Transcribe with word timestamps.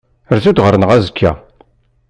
Rzu-d 0.39 0.57
ɣur-neɣ 0.63 0.89
azekka. 0.95 1.31